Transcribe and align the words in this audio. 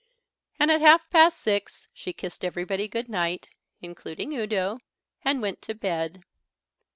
And 0.59 0.71
at 0.71 0.81
half 0.81 1.07
past 1.11 1.37
six 1.39 1.87
she 1.93 2.11
kissed 2.11 2.43
everybody 2.43 2.87
good 2.87 3.07
night 3.07 3.49
(including 3.81 4.33
Udo) 4.33 4.79
and 5.23 5.43
went 5.43 5.61
to 5.61 5.75
bed. 5.75 6.23